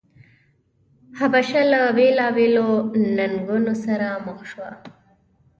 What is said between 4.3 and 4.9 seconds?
شوه.